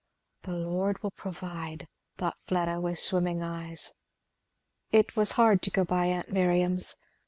"The 0.41 0.53
Lord 0.53 1.03
will 1.03 1.11
provide!" 1.11 1.87
thought 2.17 2.33
little 2.49 2.63
Fleda 2.65 2.81
with 2.81 2.97
swimming 2.97 3.43
eyes. 3.43 3.99
It 4.91 5.15
was 5.15 5.33
hard 5.33 5.61
to 5.61 5.69
go 5.69 5.85
by 5.85 6.07
aunt 6.07 6.31
Miriam's. 6.31 6.95